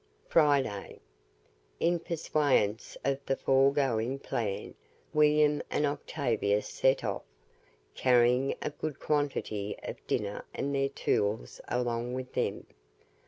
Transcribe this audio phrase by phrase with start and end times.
[0.29, 0.99] FRIDAY.
[1.79, 4.73] In pursuance of the foregoing plan
[5.13, 7.21] William and Octavius set off,
[7.93, 12.65] carrying a good quantity of dinner and their tools along with them.